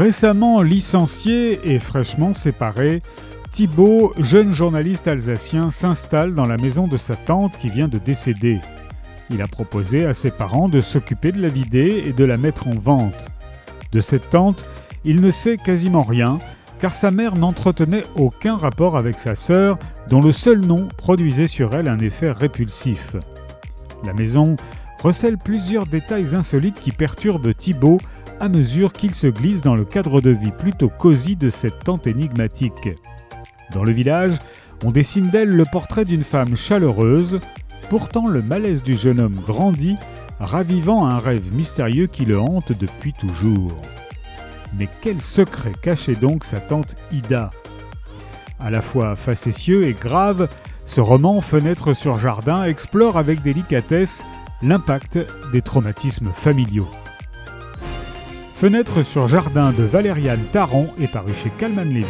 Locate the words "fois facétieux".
48.80-49.84